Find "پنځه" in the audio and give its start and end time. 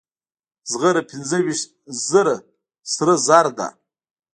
1.11-1.37